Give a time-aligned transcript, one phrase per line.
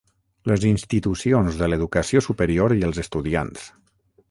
[0.51, 3.71] Les institucions de l'educació superior i els estudiants